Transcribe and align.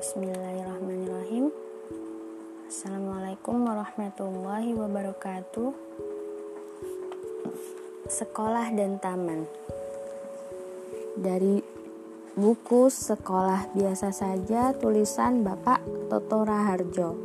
Bismillahirrahmanirrahim. 0.00 1.52
Assalamualaikum 2.72 3.68
warahmatullahi 3.68 4.72
wabarakatuh. 4.72 5.76
Sekolah 8.08 8.72
dan 8.72 8.96
Taman. 8.96 9.44
Dari 11.20 11.60
buku 12.32 12.88
Sekolah 12.88 13.68
Biasa 13.76 14.08
Saja 14.16 14.72
tulisan 14.72 15.44
Bapak 15.44 15.84
Toto 16.08 16.48
Raharjo. 16.48 17.20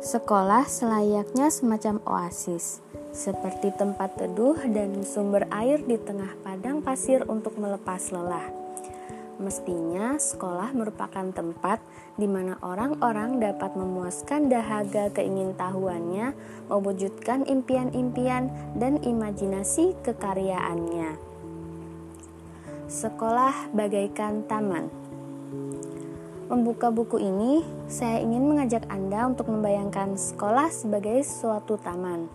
Sekolah 0.00 0.64
selayaknya 0.64 1.52
semacam 1.52 2.00
oasis 2.08 2.80
seperti 3.12 3.76
tempat 3.76 4.16
teduh 4.16 4.56
dan 4.72 5.04
sumber 5.04 5.44
air 5.52 5.84
di 5.84 6.00
tengah 6.00 6.32
padang 6.40 6.80
pasir 6.80 7.28
untuk 7.28 7.60
melepas 7.60 8.08
lelah. 8.08 8.67
Mestinya 9.38 10.18
sekolah 10.18 10.74
merupakan 10.74 11.30
tempat 11.30 11.78
di 12.18 12.26
mana 12.26 12.58
orang-orang 12.58 13.38
dapat 13.38 13.78
memuaskan 13.78 14.50
dahaga 14.50 15.14
keingintahuannya, 15.14 16.34
mewujudkan 16.66 17.46
impian-impian 17.46 18.50
dan 18.74 18.98
imajinasi 18.98 19.94
kekaryaannya. 20.02 21.14
Sekolah 22.90 23.70
bagaikan 23.70 24.42
taman. 24.50 24.90
Membuka 26.50 26.90
buku 26.90 27.22
ini, 27.22 27.62
saya 27.86 28.18
ingin 28.18 28.42
mengajak 28.42 28.90
Anda 28.90 29.30
untuk 29.30 29.54
membayangkan 29.54 30.18
sekolah 30.18 30.66
sebagai 30.74 31.22
suatu 31.22 31.78
taman 31.78 32.26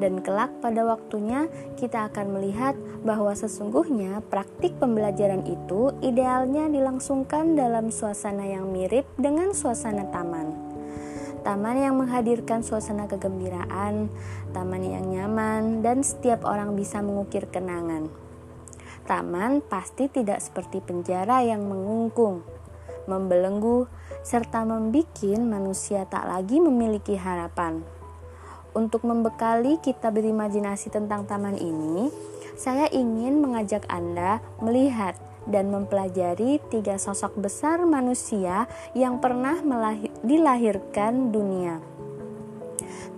dan 0.00 0.24
kelak 0.24 0.48
pada 0.64 0.86
waktunya 0.86 1.50
kita 1.76 2.08
akan 2.08 2.38
melihat 2.38 2.78
bahwa 3.04 3.34
sesungguhnya 3.36 4.24
praktik 4.32 4.72
pembelajaran 4.80 5.44
itu 5.44 5.92
idealnya 6.00 6.70
dilangsungkan 6.70 7.58
dalam 7.58 7.92
suasana 7.92 8.46
yang 8.48 8.70
mirip 8.72 9.04
dengan 9.20 9.52
suasana 9.52 10.08
taman. 10.08 10.72
Taman 11.42 11.74
yang 11.74 11.98
menghadirkan 11.98 12.62
suasana 12.62 13.10
kegembiraan, 13.10 14.06
taman 14.54 14.82
yang 14.86 15.10
nyaman, 15.10 15.82
dan 15.82 16.06
setiap 16.06 16.46
orang 16.46 16.78
bisa 16.78 17.02
mengukir 17.02 17.50
kenangan. 17.50 18.06
Taman 19.10 19.58
pasti 19.66 20.06
tidak 20.06 20.38
seperti 20.38 20.78
penjara 20.78 21.42
yang 21.42 21.66
mengungkung, 21.66 22.46
membelenggu, 23.10 23.90
serta 24.22 24.62
membuat 24.62 25.18
manusia 25.42 26.06
tak 26.06 26.30
lagi 26.30 26.62
memiliki 26.62 27.18
harapan. 27.18 27.82
Untuk 28.72 29.04
membekali 29.04 29.76
kita 29.84 30.08
berimajinasi 30.08 30.88
tentang 30.88 31.28
taman 31.28 31.60
ini, 31.60 32.08
saya 32.56 32.88
ingin 32.88 33.44
mengajak 33.44 33.84
Anda 33.92 34.40
melihat 34.64 35.12
dan 35.44 35.68
mempelajari 35.68 36.56
tiga 36.72 36.96
sosok 36.96 37.36
besar 37.36 37.84
manusia 37.84 38.64
yang 38.96 39.20
pernah 39.20 39.60
dilahirkan 40.24 41.28
dunia. 41.28 41.84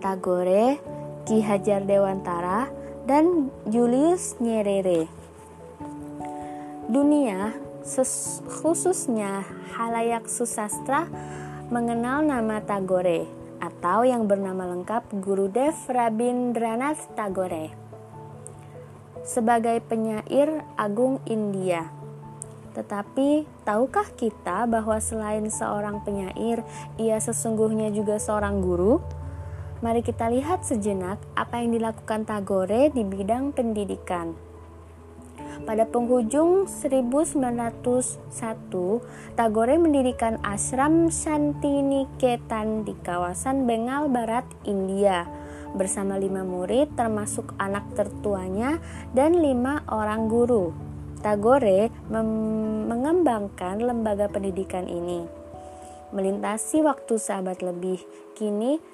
Tagore, 0.03 0.83
Ki 1.23 1.39
Hajar 1.39 1.87
Dewantara, 1.87 2.67
dan 3.07 3.55
Julius 3.71 4.35
Nyerere. 4.43 5.07
Dunia, 6.91 7.55
khususnya 8.59 9.47
halayak 9.79 10.27
susastra, 10.27 11.07
mengenal 11.71 12.27
nama 12.27 12.59
Tagore 12.59 13.44
atau 13.65 14.05
yang 14.05 14.29
bernama 14.29 14.69
lengkap 14.77 15.09
Gurudev 15.25 15.73
Rabindranath 15.89 17.09
Tagore 17.17 17.73
sebagai 19.25 19.81
penyair 19.89 20.61
agung 20.77 21.17
India. 21.25 21.89
Tetapi, 22.77 23.49
tahukah 23.65 24.13
kita 24.13 24.69
bahwa 24.69 25.01
selain 25.01 25.49
seorang 25.49 26.05
penyair, 26.05 26.61
ia 27.01 27.17
sesungguhnya 27.17 27.89
juga 27.89 28.21
seorang 28.21 28.61
guru? 28.61 29.01
Mari 29.81 30.05
kita 30.05 30.29
lihat 30.29 30.69
sejenak 30.69 31.17
apa 31.33 31.65
yang 31.65 31.73
dilakukan 31.73 32.29
Tagore 32.29 32.93
di 32.93 33.01
bidang 33.01 33.57
pendidikan. 33.57 34.44
Pada 35.65 35.89
penghujung 35.89 36.69
1901, 36.69 38.21
Tagore 39.33 39.81
mendirikan 39.81 40.37
ashram 40.45 41.09
Shantiniketan 41.09 42.85
di 42.85 42.93
kawasan 43.01 43.65
Bengal 43.65 44.13
Barat, 44.13 44.45
India 44.69 45.25
bersama 45.73 46.21
lima 46.21 46.45
murid 46.45 46.93
termasuk 46.95 47.57
anak 47.57 47.83
tertuanya 47.97 48.77
dan 49.17 49.41
lima 49.41 49.81
orang 49.89 50.29
guru. 50.29 50.77
Tagore 51.25 51.89
mengembangkan 52.13 53.81
lembaga 53.81 54.29
pendidikan 54.29 54.85
ini. 54.85 55.25
Melintasi 56.13 56.85
waktu 56.85 57.17
sahabat 57.17 57.65
lebih, 57.65 58.05
kini 58.37 58.85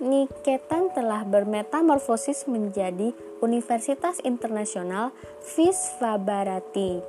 Santiniketan 0.00 0.96
telah 0.96 1.28
bermetamorfosis 1.28 2.48
menjadi 2.48 3.12
Universitas 3.44 4.16
Internasional 4.24 5.12
Visvabharati, 5.44 7.04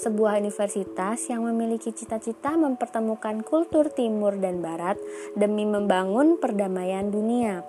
sebuah 0.00 0.40
universitas 0.40 1.28
yang 1.28 1.44
memiliki 1.44 1.92
cita-cita 1.92 2.56
mempertemukan 2.56 3.44
kultur 3.44 3.92
timur 3.92 4.40
dan 4.40 4.64
barat 4.64 4.96
demi 5.36 5.68
membangun 5.68 6.40
perdamaian 6.40 7.12
dunia. 7.12 7.60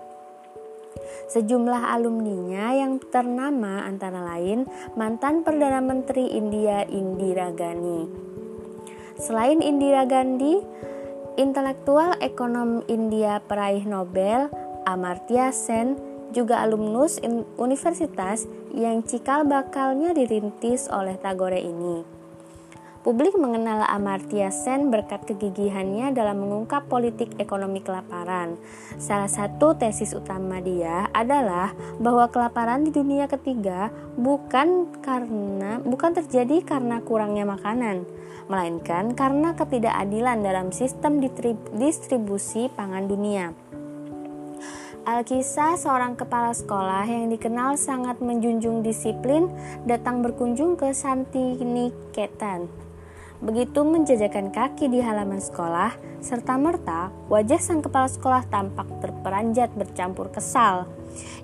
Sejumlah 1.27 1.91
alumninya 1.91 2.79
yang 2.79 3.03
ternama 3.03 3.83
antara 3.83 4.23
lain 4.23 4.63
mantan 4.95 5.43
Perdana 5.43 5.83
Menteri 5.83 6.31
India 6.31 6.87
Indira 6.87 7.51
Gandhi. 7.51 8.07
Selain 9.19 9.59
Indira 9.59 10.07
Gandhi, 10.07 10.63
intelektual 11.35 12.13
ekonom 12.21 12.85
India 12.85 13.41
peraih 13.41 13.85
Nobel 13.85 14.51
Amartya 14.85 15.49
Sen 15.49 15.97
juga 16.33 16.65
alumnus 16.65 17.21
universitas 17.61 18.49
yang 18.73 19.05
cikal 19.05 19.45
bakalnya 19.45 20.17
dirintis 20.17 20.89
oleh 20.89 21.13
Tagore 21.21 21.61
ini. 21.61 22.12
Publik 23.03 23.35
mengenal 23.35 23.83
Amartya 23.83 24.47
Sen 24.47 24.87
berkat 24.87 25.27
kegigihannya 25.27 26.15
dalam 26.15 26.39
mengungkap 26.39 26.87
politik 26.87 27.35
ekonomi 27.35 27.83
kelaparan. 27.83 28.55
Salah 28.95 29.27
satu 29.27 29.75
tesis 29.75 30.15
utama 30.15 30.63
dia 30.63 31.11
adalah 31.11 31.75
bahwa 31.99 32.31
kelaparan 32.31 32.87
di 32.87 32.95
dunia 32.95 33.27
ketiga 33.27 33.91
bukan 34.15 34.87
karena 35.03 35.83
bukan 35.83 36.15
terjadi 36.15 36.63
karena 36.63 37.03
kurangnya 37.03 37.43
makanan, 37.43 38.07
melainkan 38.47 39.11
karena 39.19 39.51
ketidakadilan 39.51 40.39
dalam 40.39 40.71
sistem 40.71 41.19
distribusi 41.75 42.71
pangan 42.71 43.03
dunia. 43.11 43.51
Alkisah 45.03 45.75
seorang 45.75 46.15
kepala 46.15 46.55
sekolah 46.55 47.03
yang 47.03 47.27
dikenal 47.27 47.75
sangat 47.75 48.23
menjunjung 48.23 48.79
disiplin 48.79 49.51
datang 49.83 50.23
berkunjung 50.23 50.79
ke 50.79 50.95
Santiniketan. 50.95 52.92
Begitu 53.43 53.83
menjajakan 53.83 54.55
kaki 54.55 54.87
di 54.87 55.03
halaman 55.03 55.43
sekolah, 55.43 55.91
serta 56.23 56.55
merta 56.55 57.11
wajah 57.27 57.59
sang 57.59 57.83
kepala 57.83 58.07
sekolah 58.07 58.47
tampak 58.47 58.87
terperanjat 59.03 59.67
bercampur 59.75 60.31
kesal. 60.31 60.87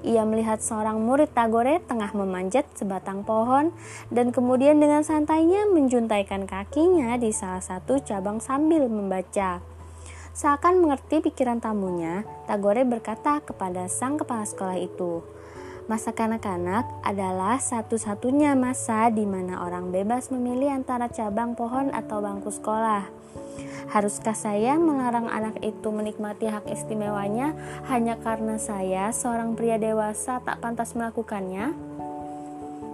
Ia 0.08 0.24
melihat 0.24 0.64
seorang 0.64 1.04
murid 1.04 1.36
Tagore 1.36 1.84
tengah 1.84 2.16
memanjat 2.16 2.64
sebatang 2.72 3.28
pohon 3.28 3.76
dan 4.16 4.32
kemudian 4.32 4.80
dengan 4.80 5.04
santainya 5.04 5.68
menjuntaikan 5.68 6.48
kakinya 6.48 7.20
di 7.20 7.36
salah 7.36 7.60
satu 7.60 8.00
cabang 8.00 8.40
sambil 8.40 8.88
membaca. 8.88 9.60
Seakan 10.32 10.80
mengerti 10.80 11.20
pikiran 11.20 11.60
tamunya, 11.60 12.24
Tagore 12.48 12.88
berkata 12.88 13.44
kepada 13.44 13.92
sang 13.92 14.16
kepala 14.16 14.48
sekolah 14.48 14.80
itu, 14.80 15.20
Masa 15.90 16.14
kanak-kanak 16.14 16.86
adalah 17.02 17.58
satu-satunya 17.58 18.54
masa 18.54 19.10
di 19.10 19.26
mana 19.26 19.66
orang 19.66 19.90
bebas 19.90 20.30
memilih 20.30 20.70
antara 20.70 21.10
cabang 21.10 21.58
pohon 21.58 21.90
atau 21.90 22.22
bangku 22.22 22.54
sekolah. 22.54 23.10
Haruskah 23.90 24.38
saya 24.38 24.78
melarang 24.78 25.26
anak 25.26 25.58
itu 25.66 25.90
menikmati 25.90 26.46
hak 26.46 26.70
istimewanya 26.70 27.58
hanya 27.90 28.22
karena 28.22 28.62
saya, 28.62 29.10
seorang 29.10 29.58
pria 29.58 29.82
dewasa, 29.82 30.38
tak 30.46 30.62
pantas 30.62 30.94
melakukannya? 30.94 31.74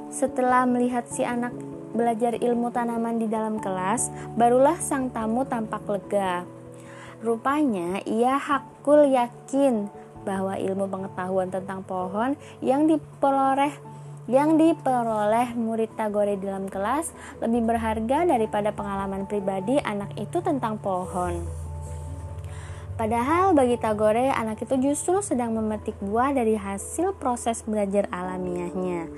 Setelah 0.07 0.63
melihat 0.63 1.03
si 1.11 1.27
anak 1.27 1.51
belajar 1.91 2.39
ilmu 2.39 2.71
tanaman 2.71 3.19
di 3.19 3.27
dalam 3.27 3.59
kelas, 3.59 4.07
barulah 4.39 4.79
sang 4.79 5.11
tamu 5.11 5.43
tampak 5.43 5.83
lega. 5.83 6.47
Rupanya 7.19 7.99
ia 8.07 8.39
hakul 8.39 9.11
yakin 9.11 10.04
bahwa 10.25 10.57
ilmu 10.57 10.89
pengetahuan 10.89 11.53
tentang 11.53 11.85
pohon 11.85 12.33
yang 12.59 12.89
diperoleh 12.89 13.71
yang 14.25 14.57
diperoleh 14.57 15.53
murid 15.53 15.93
Tagore 15.93 16.33
dalam 16.41 16.65
kelas 16.65 17.13
lebih 17.45 17.61
berharga 17.69 18.25
daripada 18.25 18.73
pengalaman 18.73 19.29
pribadi 19.29 19.77
anak 19.85 20.17
itu 20.17 20.41
tentang 20.41 20.81
pohon. 20.81 21.45
Padahal 22.95 23.51
bagi 23.51 23.75
Tagore, 23.75 24.31
anak 24.31 24.63
itu 24.63 24.79
justru 24.79 25.19
sedang 25.19 25.51
memetik 25.51 25.99
buah 25.99 26.31
dari 26.31 26.55
hasil 26.55 27.11
proses 27.19 27.59
belajar 27.67 28.07
alamiahnya. 28.07 29.11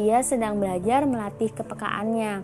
Ia 0.00 0.24
sedang 0.24 0.56
belajar 0.56 1.04
melatih 1.04 1.52
kepekaannya. 1.52 2.40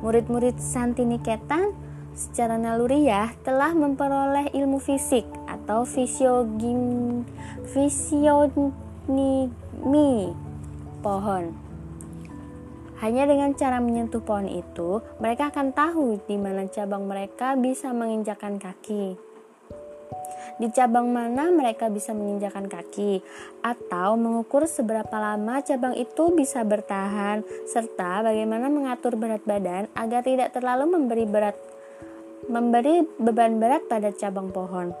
Murid-murid 0.00 0.56
Santiniketan 0.56 1.76
secara 2.16 2.56
naluriah 2.56 3.36
telah 3.44 3.76
memperoleh 3.76 4.48
ilmu 4.56 4.80
fisik 4.80 5.28
atau 5.66 5.82
fisiogim, 5.82 7.26
fisionomi 7.74 8.70
pohon. 11.02 11.50
Hanya 13.02 13.26
dengan 13.26 13.50
cara 13.58 13.82
menyentuh 13.82 14.22
pohon 14.22 14.46
itu, 14.46 15.02
mereka 15.18 15.50
akan 15.50 15.74
tahu 15.74 16.22
di 16.22 16.38
mana 16.38 16.70
cabang 16.70 17.10
mereka 17.10 17.58
bisa 17.58 17.90
menginjakan 17.90 18.62
kaki. 18.62 19.18
Di 20.62 20.70
cabang 20.70 21.10
mana 21.10 21.50
mereka 21.50 21.90
bisa 21.90 22.14
menginjakan 22.14 22.70
kaki, 22.70 23.26
atau 23.66 24.14
mengukur 24.14 24.70
seberapa 24.70 25.18
lama 25.18 25.66
cabang 25.66 25.98
itu 25.98 26.30
bisa 26.30 26.62
bertahan, 26.62 27.42
serta 27.66 28.22
bagaimana 28.22 28.70
mengatur 28.70 29.18
berat 29.18 29.42
badan 29.42 29.90
agar 29.98 30.22
tidak 30.22 30.54
terlalu 30.54 30.94
memberi 30.94 31.26
berat 31.26 31.58
memberi 32.46 33.02
beban 33.18 33.58
berat 33.58 33.84
pada 33.90 34.14
cabang 34.14 34.54
pohon. 34.54 34.94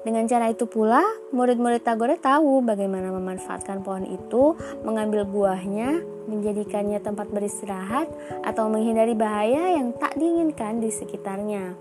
Dengan 0.00 0.24
cara 0.24 0.48
itu 0.48 0.64
pula, 0.64 1.04
murid-murid 1.28 1.84
Tagore 1.84 2.16
tahu 2.16 2.64
bagaimana 2.64 3.12
memanfaatkan 3.12 3.84
pohon 3.84 4.08
itu, 4.08 4.56
mengambil 4.80 5.28
buahnya, 5.28 6.00
menjadikannya 6.24 7.04
tempat 7.04 7.28
beristirahat, 7.28 8.08
atau 8.40 8.72
menghindari 8.72 9.12
bahaya 9.12 9.76
yang 9.76 9.92
tak 9.92 10.16
diinginkan 10.16 10.80
di 10.80 10.88
sekitarnya. 10.88 11.76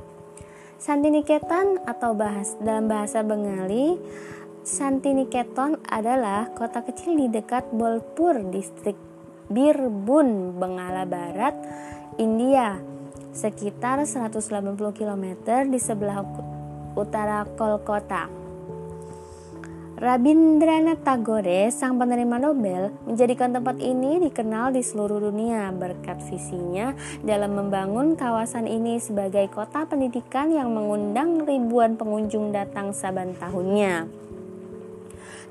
Santiniketan 0.75 1.79
atau 1.87 2.11
bahas 2.11 2.59
dalam 2.59 2.91
bahasa 2.91 3.23
Bengali, 3.23 3.95
Santiniketon 4.67 5.79
adalah 5.87 6.51
kota 6.51 6.83
kecil 6.83 7.15
di 7.15 7.31
dekat 7.31 7.71
Bolpur, 7.71 8.51
distrik 8.51 8.99
Birbun, 9.47 10.59
Bengala 10.59 11.07
Barat, 11.07 11.55
India, 12.19 12.83
sekitar 13.31 14.03
180 14.03 14.75
km 14.91 15.25
di 15.71 15.79
sebelah 15.79 16.19
utara 16.97 17.45
Kolkota. 17.57 18.39
Rabindranath 19.99 21.03
Tagore, 21.03 21.67
sang 21.75 21.99
penerima 21.99 22.39
Nobel, 22.39 22.95
menjadikan 23.03 23.51
tempat 23.51 23.83
ini 23.83 24.23
dikenal 24.23 24.71
di 24.71 24.79
seluruh 24.79 25.27
dunia 25.27 25.75
berkat 25.75 26.23
visinya 26.23 26.95
dalam 27.19 27.59
membangun 27.59 28.15
kawasan 28.15 28.63
ini 28.63 28.95
sebagai 29.03 29.51
kota 29.51 29.83
pendidikan 29.83 30.55
yang 30.55 30.71
mengundang 30.71 31.43
ribuan 31.43 31.99
pengunjung 31.99 32.55
datang 32.55 32.95
saban 32.95 33.35
tahunnya. 33.35 34.07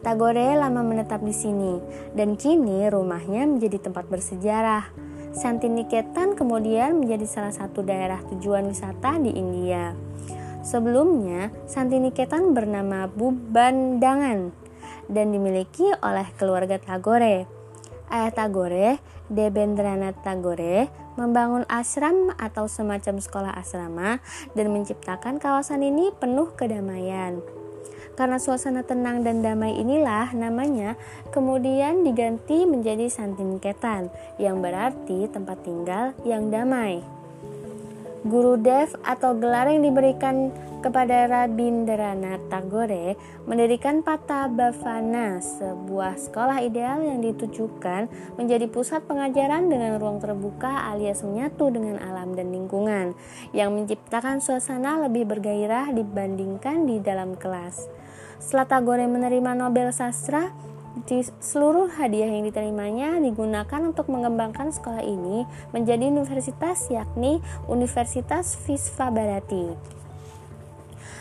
Tagore 0.00 0.56
lama 0.56 0.81
menetap 0.81 1.20
di 1.20 1.37
sini 1.37 1.76
dan 2.17 2.40
kini 2.40 2.88
rumahnya 2.88 3.44
menjadi 3.44 3.85
tempat 3.85 4.08
bersejarah. 4.08 4.88
Santiniketan 5.37 6.32
kemudian 6.32 7.05
menjadi 7.05 7.29
salah 7.29 7.52
satu 7.52 7.85
daerah 7.85 8.25
tujuan 8.32 8.64
wisata 8.64 9.20
di 9.20 9.37
India. 9.37 10.07
Sebelumnya, 10.68 11.48
Santiniketan 11.64 12.52
bernama 12.52 13.08
Bubandangan 13.08 14.52
dan 15.08 15.26
dimiliki 15.32 15.88
oleh 16.04 16.28
keluarga 16.36 16.76
Tagore. 16.76 17.48
Ayah 18.12 18.32
Tagore, 18.36 19.00
Debendranath 19.32 20.20
Tagore, 20.20 20.92
membangun 21.16 21.64
ashram 21.72 22.36
atau 22.36 22.68
semacam 22.68 23.16
sekolah 23.16 23.56
asrama 23.56 24.20
dan 24.52 24.68
menciptakan 24.68 25.40
kawasan 25.40 25.80
ini 25.88 26.12
penuh 26.12 26.52
kedamaian. 26.52 27.40
Karena 28.12 28.36
suasana 28.36 28.84
tenang 28.84 29.24
dan 29.24 29.40
damai 29.40 29.72
inilah 29.72 30.36
namanya 30.36 31.00
kemudian 31.32 32.04
diganti 32.04 32.68
menjadi 32.68 33.08
Santiniketan 33.08 34.12
yang 34.36 34.60
berarti 34.60 35.32
tempat 35.32 35.64
tinggal 35.64 36.12
yang 36.28 36.52
damai. 36.52 37.17
Guru 38.26 38.58
Dev 38.58 38.98
atau 39.06 39.30
gelar 39.38 39.70
yang 39.70 39.86
diberikan 39.86 40.50
kepada 40.82 41.30
Rabindranath 41.30 42.50
Tagore 42.50 43.14
mendirikan 43.46 44.02
Patabhavana, 44.02 45.38
sebuah 45.38 46.18
sekolah 46.18 46.58
ideal 46.66 46.98
yang 47.02 47.22
ditujukan 47.22 48.10
menjadi 48.34 48.66
pusat 48.66 49.06
pengajaran 49.06 49.70
dengan 49.70 50.02
ruang 50.02 50.18
terbuka 50.18 50.90
alias 50.90 51.22
menyatu 51.22 51.70
dengan 51.70 52.02
alam 52.02 52.34
dan 52.34 52.50
lingkungan 52.50 53.14
yang 53.54 53.70
menciptakan 53.74 54.42
suasana 54.42 54.98
lebih 55.06 55.22
bergairah 55.26 55.94
dibandingkan 55.94 56.90
di 56.90 56.98
dalam 56.98 57.38
kelas. 57.38 57.86
Setelah 58.42 58.66
Tagore 58.66 59.06
menerima 59.06 59.54
Nobel 59.54 59.90
Sastra, 59.94 60.50
seluruh 61.38 61.92
hadiah 61.94 62.28
yang 62.28 62.46
diterimanya 62.48 63.18
digunakan 63.22 63.80
untuk 63.84 64.10
mengembangkan 64.10 64.74
sekolah 64.74 65.02
ini 65.02 65.46
menjadi 65.70 66.10
universitas 66.10 66.90
yakni 66.90 67.38
Universitas 67.70 68.58
Visvabharati. 68.66 69.98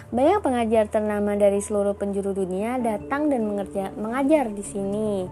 Banyak 0.08 0.40
pengajar 0.40 0.88
ternama 0.88 1.36
dari 1.36 1.60
seluruh 1.60 1.92
penjuru 1.92 2.32
dunia 2.32 2.80
datang 2.80 3.28
dan 3.28 3.44
mengajar 4.00 4.48
di 4.48 4.64
sini. 4.64 5.28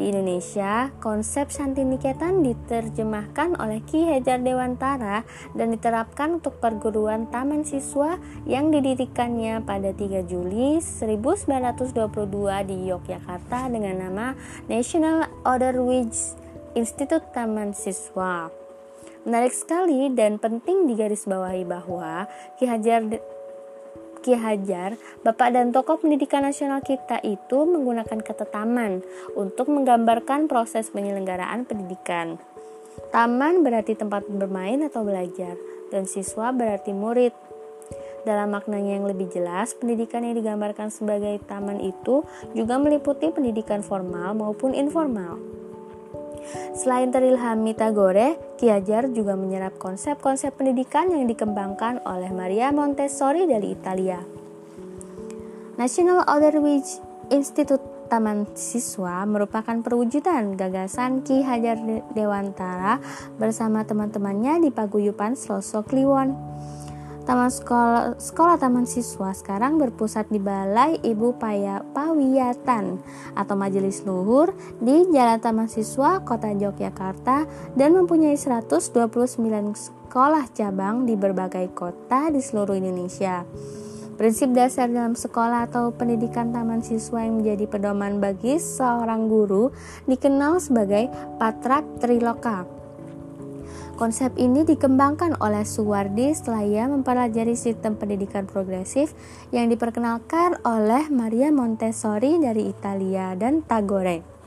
Di 0.00 0.08
Indonesia, 0.08 0.88
konsep 0.96 1.52
Santiniketan 1.52 2.40
diterjemahkan 2.40 3.60
oleh 3.60 3.84
Ki 3.84 4.08
Hajar 4.08 4.40
Dewantara 4.40 5.28
dan 5.52 5.76
diterapkan 5.76 6.40
untuk 6.40 6.56
perguruan 6.56 7.28
taman 7.28 7.68
siswa 7.68 8.16
yang 8.48 8.72
didirikannya 8.72 9.60
pada 9.60 9.92
3 9.92 10.24
Juli 10.24 10.80
1922 10.80 12.00
di 12.64 12.88
Yogyakarta 12.88 13.68
dengan 13.68 14.08
nama 14.08 14.26
National 14.72 15.28
Otherwise 15.44 16.32
Institute 16.72 17.28
Taman 17.36 17.76
Siswa. 17.76 18.48
Menarik 19.28 19.52
sekali 19.52 20.08
dan 20.16 20.40
penting 20.40 20.88
digarisbawahi 20.88 21.68
bahwa 21.68 22.24
Ki 22.56 22.64
Hajar 22.64 23.04
Ki 24.20 24.36
Hajar, 24.36 25.00
Bapak 25.24 25.56
dan 25.56 25.72
tokoh 25.72 25.96
pendidikan 26.00 26.44
nasional 26.44 26.84
kita 26.84 27.20
itu 27.24 27.64
menggunakan 27.64 28.20
kata 28.20 28.44
taman 28.48 29.00
untuk 29.32 29.72
menggambarkan 29.72 30.46
proses 30.46 30.92
penyelenggaraan 30.92 31.64
pendidikan. 31.64 32.36
Taman 33.10 33.64
berarti 33.64 33.96
tempat 33.96 34.28
bermain 34.28 34.84
atau 34.84 35.02
belajar, 35.02 35.56
dan 35.88 36.04
siswa 36.06 36.52
berarti 36.52 36.92
murid. 36.92 37.32
Dalam 38.22 38.52
maknanya 38.52 39.00
yang 39.00 39.08
lebih 39.08 39.32
jelas, 39.32 39.72
pendidikan 39.72 40.20
yang 40.20 40.36
digambarkan 40.36 40.92
sebagai 40.92 41.40
taman 41.48 41.80
itu 41.80 42.20
juga 42.52 42.76
meliputi 42.76 43.32
pendidikan 43.32 43.80
formal 43.80 44.36
maupun 44.36 44.76
informal. 44.76 45.59
Selain 46.74 47.12
terilhami 47.12 47.76
Tagore, 47.76 48.36
Ki 48.56 48.68
Hajar 48.68 49.08
juga 49.12 49.36
menyerap 49.36 49.76
konsep-konsep 49.80 50.56
pendidikan 50.56 51.12
yang 51.12 51.28
dikembangkan 51.28 52.04
oleh 52.04 52.30
Maria 52.32 52.70
Montessori 52.70 53.44
dari 53.48 53.72
Italia. 53.72 54.20
National 55.80 56.28
Otherwise 56.28 57.00
Institute 57.32 57.80
Taman 58.10 58.58
Siswa 58.58 59.22
merupakan 59.22 59.78
perwujudan 59.80 60.58
gagasan 60.58 61.22
Ki 61.22 61.46
Hajar 61.46 61.78
Dewantara 62.10 62.98
bersama 63.38 63.86
teman-temannya 63.86 64.66
di 64.66 64.70
paguyuban 64.74 65.38
Sloso 65.38 65.86
Kliwon. 65.86 66.34
Taman 67.20 67.52
sekolah, 67.52 68.16
sekolah 68.16 68.56
taman 68.56 68.88
siswa 68.88 69.28
sekarang 69.36 69.76
berpusat 69.76 70.32
di 70.32 70.40
Balai 70.40 70.96
Ibu 71.04 71.36
Paya 71.36 71.84
Pawiyatan 71.92 72.96
atau 73.36 73.54
Majelis 73.60 74.00
Luhur 74.08 74.56
di 74.80 75.04
Jalan 75.12 75.36
Taman 75.36 75.68
Siswa 75.68 76.24
Kota 76.24 76.48
Yogyakarta 76.48 77.44
dan 77.76 77.92
mempunyai 77.92 78.40
129 78.40 79.36
sekolah 79.76 80.48
cabang 80.56 81.04
di 81.04 81.12
berbagai 81.12 81.68
kota 81.76 82.32
di 82.32 82.40
seluruh 82.40 82.80
Indonesia. 82.80 83.44
Prinsip 84.16 84.56
dasar 84.56 84.88
dalam 84.88 85.12
sekolah 85.12 85.68
atau 85.68 85.92
pendidikan 85.92 86.52
taman 86.52 86.80
siswa 86.80 87.24
yang 87.24 87.40
menjadi 87.40 87.68
pedoman 87.68 88.16
bagi 88.16 88.56
seorang 88.56 89.28
guru 89.28 89.72
dikenal 90.08 90.60
sebagai 90.60 91.08
Patra 91.36 91.84
Triloka 92.00 92.79
Konsep 94.00 94.32
ini 94.40 94.64
dikembangkan 94.64 95.36
oleh 95.44 95.66
Suwardi 95.66 96.32
setelah 96.32 96.64
ia 96.64 96.84
mempelajari 96.88 97.52
sistem 97.52 98.00
pendidikan 98.00 98.48
progresif 98.48 99.12
yang 99.52 99.68
diperkenalkan 99.68 100.56
oleh 100.64 101.06
Maria 101.12 101.52
Montessori 101.52 102.40
dari 102.40 102.72
Italia 102.72 103.36
dan 103.36 103.60
Tagore. 103.60 104.40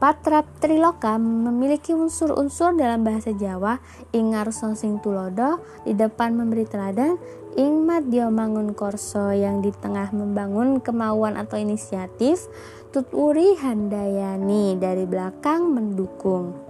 Patra 0.00 0.40
Triloka 0.64 1.20
memiliki 1.20 1.92
unsur-unsur 1.92 2.72
dalam 2.72 3.04
bahasa 3.04 3.36
Jawa 3.36 3.76
ingar 4.16 4.48
sing 4.48 4.96
tulodo 5.04 5.60
di 5.84 5.92
depan 5.92 6.32
memberi 6.32 6.64
teladan 6.64 7.20
ing 7.60 7.84
madya 7.84 8.32
mangun 8.32 8.72
korso 8.72 9.28
yang 9.28 9.60
di 9.60 9.68
tengah 9.68 10.08
membangun 10.16 10.80
kemauan 10.80 11.36
atau 11.36 11.60
inisiatif 11.60 12.48
tuturi 12.96 13.60
handayani 13.60 14.80
dari 14.80 15.04
belakang 15.04 15.68
mendukung. 15.68 16.69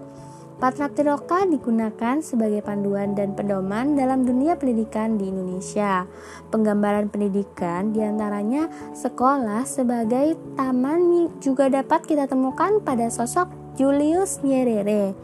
Patra 0.60 0.92
Tiroka 0.92 1.48
digunakan 1.48 2.20
sebagai 2.20 2.60
panduan 2.60 3.16
dan 3.16 3.32
pedoman 3.32 3.96
dalam 3.96 4.28
dunia 4.28 4.60
pendidikan 4.60 5.16
di 5.16 5.32
Indonesia. 5.32 6.04
Penggambaran 6.52 7.08
pendidikan 7.08 7.96
di 7.96 8.04
antaranya 8.04 8.68
sekolah 8.92 9.64
sebagai 9.64 10.36
taman 10.60 11.32
juga 11.40 11.72
dapat 11.72 12.04
kita 12.04 12.28
temukan 12.28 12.76
pada 12.84 13.08
sosok 13.08 13.48
Julius 13.80 14.44
Nyerere 14.44 15.16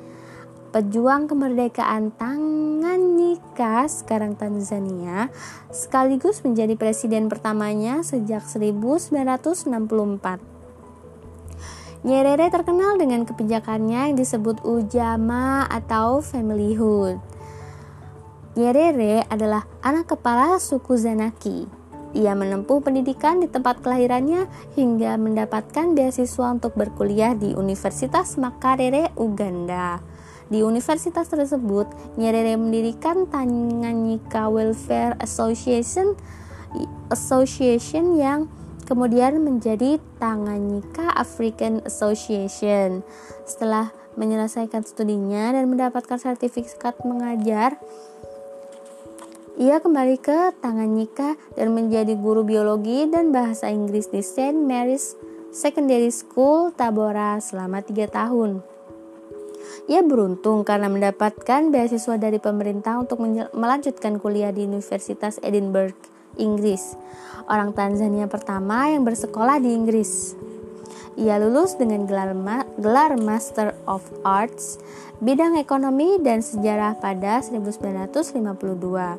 pejuang 0.73 1.29
kemerdekaan 1.29 2.17
Tanganyika 2.17 3.85
sekarang 3.89 4.41
Tanzania 4.41 5.29
sekaligus 5.69 6.41
menjadi 6.45 6.77
presiden 6.81 7.29
pertamanya 7.29 8.01
sejak 8.01 8.45
1964. 8.45 10.56
Nyerere 12.07 12.55
terkenal 12.55 13.03
dengan 13.03 13.27
kebijakannya 13.27 14.15
yang 14.15 14.15
disebut 14.15 14.63
Ujama 14.63 15.67
atau 15.67 16.23
Familyhood. 16.23 17.19
Nyerere 18.55 19.27
adalah 19.27 19.67
anak 19.83 20.15
kepala 20.15 20.63
suku 20.63 20.95
Zanaki. 20.95 21.67
Ia 22.15 22.39
menempuh 22.39 22.79
pendidikan 22.79 23.43
di 23.43 23.51
tempat 23.51 23.83
kelahirannya 23.83 24.47
hingga 24.79 25.19
mendapatkan 25.19 25.99
beasiswa 25.99 26.55
untuk 26.55 26.79
berkuliah 26.79 27.35
di 27.35 27.59
Universitas 27.59 28.39
Makerere, 28.39 29.11
Uganda. 29.19 29.99
Di 30.47 30.63
universitas 30.63 31.27
tersebut, 31.27 31.91
Nyerere 32.15 32.55
mendirikan 32.55 33.27
Tanganyika 33.27 34.47
Welfare 34.47 35.19
Association 35.19 36.15
Association 37.11 38.15
yang 38.15 38.47
kemudian 38.87 39.43
menjadi 39.43 39.99
Tanganyika 40.23 41.11
African 41.13 41.83
Association. 41.85 43.03
Setelah 43.45 43.91
menyelesaikan 44.17 44.87
studinya 44.87 45.53
dan 45.53 45.69
mendapatkan 45.69 46.17
sertifikat 46.17 46.97
mengajar, 47.05 47.77
ia 49.59 49.83
kembali 49.83 50.17
ke 50.23 50.55
Tanganyika 50.63 51.35
dan 51.59 51.75
menjadi 51.75 52.15
guru 52.17 52.47
biologi 52.47 53.11
dan 53.11 53.35
bahasa 53.35 53.69
Inggris 53.69 54.09
di 54.09 54.23
St. 54.23 54.57
Mary's 54.57 55.19
Secondary 55.51 56.13
School, 56.13 56.73
Tabora 56.77 57.41
selama 57.41 57.81
tiga 57.81 58.07
tahun. 58.07 58.61
Ia 59.89 60.05
beruntung 60.05 60.63
karena 60.63 60.93
mendapatkan 60.93 61.73
beasiswa 61.73 62.21
dari 62.21 62.37
pemerintah 62.37 63.01
untuk 63.01 63.23
melanjutkan 63.57 64.21
kuliah 64.21 64.53
di 64.53 64.69
Universitas 64.69 65.41
Edinburgh, 65.41 65.97
Inggris 66.37 66.97
orang 67.47 67.71
Tanzania 67.73 68.27
pertama 68.27 68.91
yang 68.91 69.07
bersekolah 69.07 69.63
di 69.63 69.71
Inggris. 69.73 70.35
Ia 71.17 71.41
lulus 71.41 71.81
dengan 71.81 72.05
gelar, 72.05 72.37
ma 72.37 72.69
gelar 72.77 73.17
Master 73.17 73.73
of 73.89 74.05
Arts 74.21 74.77
bidang 75.25 75.57
ekonomi 75.57 76.21
dan 76.21 76.45
sejarah 76.45 77.01
pada 77.01 77.41
1952. 77.41 79.17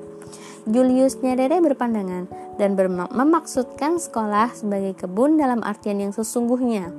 Julius 0.68 1.18
Nyerere 1.24 1.58
berpandangan 1.64 2.28
dan 2.60 2.76
memaksudkan 3.10 3.98
sekolah 3.98 4.52
sebagai 4.54 4.94
kebun 4.94 5.40
dalam 5.40 5.64
artian 5.66 6.04
yang 6.04 6.14
sesungguhnya. 6.14 6.92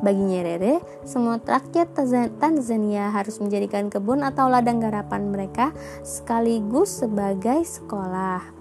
Bagi 0.00 0.20
Nyerere, 0.20 0.80
semua 1.02 1.40
rakyat 1.42 1.96
Tanzania 2.38 3.10
harus 3.10 3.40
menjadikan 3.42 3.90
kebun 3.90 4.22
atau 4.22 4.46
ladang 4.48 4.78
garapan 4.78 5.28
mereka 5.28 5.72
sekaligus 6.04 7.02
sebagai 7.02 7.66
sekolah 7.66 8.59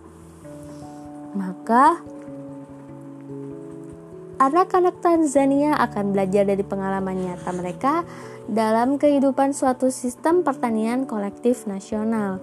maka 1.34 2.02
anak-anak 4.40 5.04
Tanzania 5.04 5.76
akan 5.78 6.16
belajar 6.16 6.48
dari 6.48 6.64
pengalaman 6.64 7.28
nyata 7.28 7.52
mereka 7.52 8.08
dalam 8.48 8.96
kehidupan 8.96 9.52
suatu 9.52 9.92
sistem 9.92 10.42
pertanian 10.42 11.04
kolektif 11.04 11.68
nasional. 11.68 12.40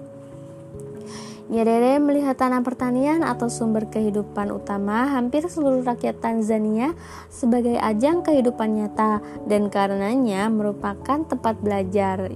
Nyerere 1.46 2.02
melihat 2.02 2.42
tanah 2.42 2.60
pertanian 2.66 3.22
atau 3.22 3.46
sumber 3.46 3.86
kehidupan 3.86 4.50
utama 4.50 5.06
hampir 5.14 5.46
seluruh 5.46 5.86
rakyat 5.86 6.18
Tanzania 6.18 6.90
sebagai 7.30 7.78
ajang 7.78 8.26
kehidupan 8.26 8.74
nyata 8.76 9.22
dan 9.46 9.70
karenanya 9.70 10.50
merupakan 10.50 11.22
tempat 11.22 11.54
belajar 11.62 12.34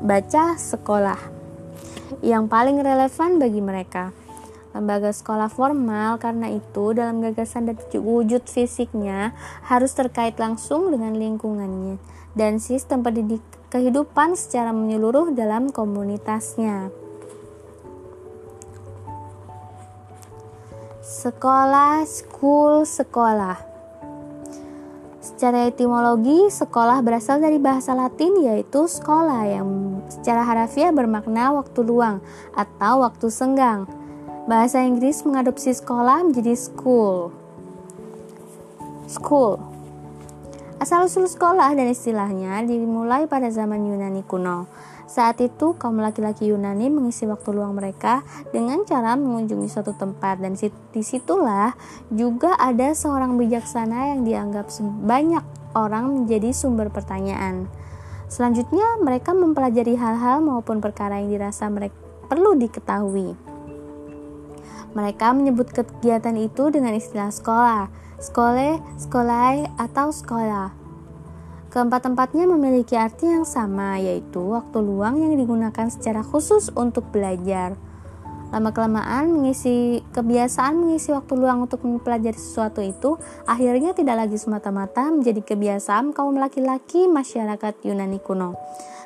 baca 0.00 0.56
sekolah 0.56 1.20
yang 2.24 2.48
paling 2.48 2.80
relevan 2.80 3.36
bagi 3.36 3.60
mereka 3.60 4.25
lembaga 4.76 5.08
sekolah 5.08 5.48
formal 5.48 6.20
karena 6.20 6.52
itu 6.52 6.92
dalam 6.92 7.24
gagasan 7.24 7.66
dan 7.66 7.80
wujud 7.96 8.44
fisiknya 8.44 9.32
harus 9.64 9.96
terkait 9.96 10.36
langsung 10.36 10.92
dengan 10.92 11.16
lingkungannya 11.16 11.96
dan 12.36 12.60
sistem 12.60 13.00
pendidik 13.00 13.40
kehidupan 13.72 14.36
secara 14.36 14.70
menyeluruh 14.70 15.32
dalam 15.32 15.72
komunitasnya. 15.72 16.92
Sekolah, 21.06 22.04
school, 22.04 22.84
sekolah. 22.84 23.58
Secara 25.22 25.66
etimologi, 25.66 26.48
sekolah 26.48 27.02
berasal 27.02 27.42
dari 27.42 27.58
bahasa 27.58 27.92
Latin 27.98 28.46
yaitu 28.46 28.86
sekolah 28.86 29.42
yang 29.46 29.68
secara 30.06 30.46
harafiah 30.46 30.94
bermakna 30.94 31.50
waktu 31.50 31.82
luang 31.82 32.22
atau 32.54 33.02
waktu 33.02 33.26
senggang. 33.26 33.90
Bahasa 34.46 34.78
Inggris 34.86 35.26
mengadopsi 35.26 35.74
sekolah 35.74 36.22
menjadi 36.22 36.54
school. 36.54 37.34
School. 39.10 39.58
Asal-usul 40.78 41.26
sekolah 41.26 41.74
dan 41.74 41.90
istilahnya 41.90 42.62
dimulai 42.62 43.26
pada 43.26 43.50
zaman 43.50 43.82
Yunani 43.82 44.22
kuno. 44.22 44.70
Saat 45.10 45.42
itu, 45.42 45.74
kaum 45.74 45.98
laki-laki 45.98 46.54
Yunani 46.54 46.86
mengisi 46.94 47.26
waktu 47.26 47.58
luang 47.58 47.74
mereka 47.74 48.22
dengan 48.54 48.86
cara 48.86 49.18
mengunjungi 49.18 49.66
suatu 49.66 49.98
tempat 49.98 50.38
dan 50.38 50.54
di 50.94 51.02
situlah 51.02 51.74
juga 52.14 52.54
ada 52.54 52.94
seorang 52.94 53.34
bijaksana 53.34 54.14
yang 54.14 54.22
dianggap 54.22 54.70
banyak 55.02 55.42
orang 55.74 56.22
menjadi 56.22 56.54
sumber 56.54 56.86
pertanyaan. 56.94 57.66
Selanjutnya, 58.30 58.94
mereka 59.02 59.34
mempelajari 59.34 59.98
hal-hal 59.98 60.38
maupun 60.38 60.78
perkara 60.78 61.18
yang 61.18 61.34
dirasa 61.34 61.66
mereka 61.66 61.98
perlu 62.30 62.54
diketahui. 62.54 63.45
Mereka 64.96 65.36
menyebut 65.36 65.68
kegiatan 65.76 66.32
itu 66.40 66.72
dengan 66.72 66.96
istilah 66.96 67.28
sekolah, 67.28 67.92
skole, 68.16 68.80
sekolai, 68.96 69.76
atau 69.76 70.08
sekolah. 70.08 70.72
Keempat-tempatnya 71.68 72.48
memiliki 72.48 72.96
arti 72.96 73.28
yang 73.28 73.44
sama, 73.44 74.00
yaitu 74.00 74.40
waktu 74.40 74.80
luang 74.80 75.20
yang 75.20 75.36
digunakan 75.36 75.92
secara 75.92 76.24
khusus 76.24 76.72
untuk 76.72 77.12
belajar. 77.12 77.76
Lama-kelamaan 78.48 79.28
mengisi 79.28 80.00
kebiasaan 80.16 80.80
mengisi 80.80 81.12
waktu 81.12 81.34
luang 81.36 81.68
untuk 81.68 81.84
mempelajari 81.84 82.38
sesuatu 82.38 82.78
itu 82.80 83.20
akhirnya 83.44 83.92
tidak 83.92 84.22
lagi 84.22 84.38
semata-mata 84.38 85.10
menjadi 85.12 85.42
kebiasaan 85.42 86.14
kaum 86.14 86.38
laki-laki 86.40 87.10
masyarakat 87.10 87.74
Yunani 87.84 88.22
kuno. 88.22 88.54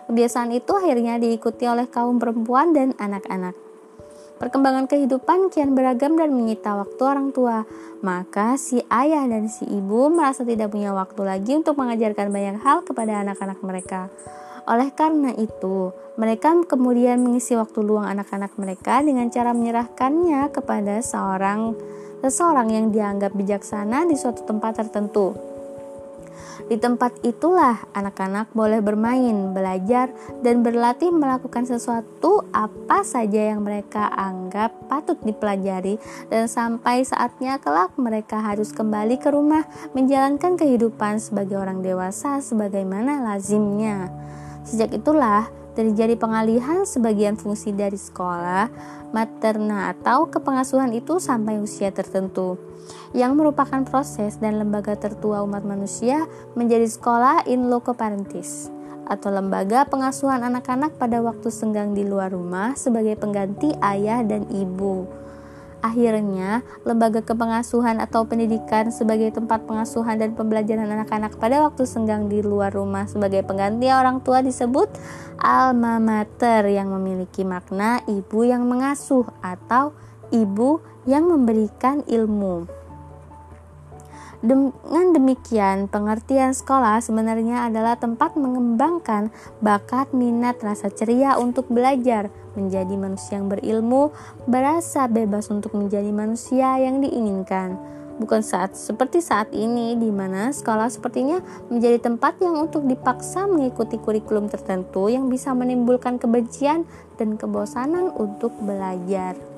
Kebiasaan 0.06 0.52
itu 0.54 0.70
akhirnya 0.76 1.16
diikuti 1.16 1.64
oleh 1.66 1.88
kaum 1.88 2.20
perempuan 2.20 2.76
dan 2.76 2.92
anak-anak. 3.00 3.69
Perkembangan 4.40 4.88
kehidupan 4.88 5.52
kian 5.52 5.76
beragam 5.76 6.16
dan 6.16 6.32
menyita 6.32 6.72
waktu 6.72 7.02
orang 7.04 7.28
tua. 7.28 7.68
Maka 8.00 8.56
si 8.56 8.80
ayah 8.88 9.28
dan 9.28 9.52
si 9.52 9.68
ibu 9.68 10.08
merasa 10.08 10.48
tidak 10.48 10.72
punya 10.72 10.96
waktu 10.96 11.20
lagi 11.28 11.52
untuk 11.60 11.76
mengajarkan 11.76 12.32
banyak 12.32 12.56
hal 12.64 12.80
kepada 12.80 13.20
anak-anak 13.20 13.60
mereka. 13.60 14.08
Oleh 14.64 14.88
karena 14.96 15.36
itu, 15.36 15.92
mereka 16.16 16.56
kemudian 16.64 17.20
mengisi 17.20 17.52
waktu 17.52 17.84
luang 17.84 18.08
anak-anak 18.08 18.56
mereka 18.56 19.04
dengan 19.04 19.28
cara 19.28 19.52
menyerahkannya 19.52 20.48
kepada 20.48 21.04
seorang 21.04 21.76
seseorang 22.24 22.68
yang 22.72 22.86
dianggap 22.88 23.36
bijaksana 23.36 24.08
di 24.08 24.16
suatu 24.16 24.48
tempat 24.48 24.80
tertentu. 24.80 25.49
Di 26.70 26.78
tempat 26.78 27.18
itulah 27.26 27.82
anak-anak 27.98 28.54
boleh 28.54 28.78
bermain, 28.78 29.50
belajar, 29.50 30.14
dan 30.38 30.62
berlatih 30.62 31.10
melakukan 31.10 31.66
sesuatu 31.66 32.46
apa 32.54 33.02
saja 33.02 33.50
yang 33.50 33.66
mereka 33.66 34.06
anggap 34.06 34.70
patut 34.86 35.18
dipelajari 35.18 35.98
dan 36.30 36.46
sampai 36.46 37.02
saatnya 37.02 37.58
kelak 37.58 37.90
mereka 37.98 38.38
harus 38.38 38.70
kembali 38.70 39.18
ke 39.18 39.34
rumah 39.34 39.66
menjalankan 39.98 40.54
kehidupan 40.54 41.18
sebagai 41.18 41.58
orang 41.58 41.82
dewasa 41.82 42.38
sebagaimana 42.38 43.18
lazimnya. 43.18 44.06
Sejak 44.62 44.94
itulah 44.94 45.50
terjadi 45.74 46.18
pengalihan 46.18 46.82
sebagian 46.82 47.38
fungsi 47.38 47.70
dari 47.70 47.96
sekolah 47.96 48.70
materna 49.10 49.90
atau 49.90 50.30
kepengasuhan 50.30 50.94
itu 50.94 51.18
sampai 51.18 51.58
usia 51.58 51.90
tertentu 51.90 52.58
yang 53.14 53.34
merupakan 53.34 53.82
proses 53.86 54.38
dan 54.38 54.58
lembaga 54.62 54.94
tertua 54.94 55.42
umat 55.42 55.66
manusia 55.66 56.26
menjadi 56.54 56.86
sekolah 56.86 57.46
in 57.50 57.70
loco 57.70 57.94
parentis 57.94 58.70
atau 59.10 59.34
lembaga 59.34 59.82
pengasuhan 59.90 60.46
anak-anak 60.46 60.94
pada 60.94 61.18
waktu 61.18 61.50
senggang 61.50 61.98
di 61.98 62.06
luar 62.06 62.30
rumah 62.30 62.78
sebagai 62.78 63.18
pengganti 63.18 63.74
ayah 63.82 64.22
dan 64.22 64.46
ibu. 64.54 65.10
Akhirnya, 65.80 66.60
lembaga 66.84 67.24
kepengasuhan 67.24 68.04
atau 68.04 68.28
pendidikan 68.28 68.92
sebagai 68.92 69.32
tempat 69.32 69.64
pengasuhan 69.64 70.20
dan 70.20 70.36
pembelajaran 70.36 70.84
anak-anak 70.84 71.40
pada 71.40 71.64
waktu 71.64 71.88
senggang 71.88 72.28
di 72.28 72.44
luar 72.44 72.68
rumah 72.68 73.08
sebagai 73.08 73.40
pengganti 73.48 73.88
orang 73.88 74.20
tua 74.20 74.44
disebut 74.44 74.92
alma 75.40 75.96
mater 75.96 76.68
yang 76.68 76.92
memiliki 76.92 77.48
makna 77.48 78.04
ibu 78.04 78.44
yang 78.44 78.68
mengasuh 78.68 79.24
atau 79.40 79.96
ibu 80.28 80.84
yang 81.08 81.24
memberikan 81.24 82.04
ilmu. 82.04 82.79
Dengan 84.40 85.12
demikian, 85.12 85.84
pengertian 85.84 86.56
sekolah 86.56 87.04
sebenarnya 87.04 87.68
adalah 87.68 88.00
tempat 88.00 88.40
mengembangkan 88.40 89.28
bakat, 89.60 90.16
minat, 90.16 90.56
rasa 90.64 90.88
ceria 90.88 91.36
untuk 91.36 91.68
belajar, 91.68 92.32
menjadi 92.56 92.96
manusia 92.96 93.36
yang 93.36 93.52
berilmu, 93.52 94.16
berasa 94.48 95.12
bebas 95.12 95.52
untuk 95.52 95.76
menjadi 95.76 96.08
manusia 96.08 96.80
yang 96.80 97.04
diinginkan. 97.04 97.76
Bukan 98.16 98.40
saat 98.40 98.80
seperti 98.80 99.20
saat 99.20 99.52
ini, 99.52 99.96
di 99.96 100.08
mana 100.08 100.52
sekolah 100.52 100.88
sepertinya 100.88 101.44
menjadi 101.68 102.00
tempat 102.00 102.40
yang 102.40 102.64
untuk 102.64 102.88
dipaksa 102.88 103.44
mengikuti 103.44 104.00
kurikulum 104.00 104.48
tertentu 104.48 105.12
yang 105.12 105.28
bisa 105.28 105.52
menimbulkan 105.52 106.16
kebencian 106.16 106.88
dan 107.20 107.36
kebosanan 107.36 108.08
untuk 108.16 108.56
belajar. 108.60 109.49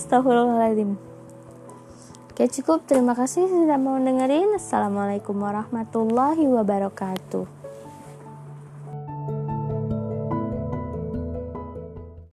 Astagfirullahaladzim. 0.00 0.96
Oke 2.32 2.48
cukup. 2.48 2.88
Terima 2.88 3.12
kasih 3.12 3.44
sudah 3.44 3.76
mau 3.76 4.00
dengerin. 4.00 4.56
Assalamualaikum 4.56 5.36
warahmatullahi 5.36 6.48
wabarakatuh 6.48 7.59